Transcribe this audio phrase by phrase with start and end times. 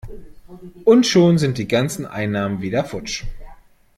[0.83, 3.23] Und schon sind die ganzen Einnahmen wieder futsch!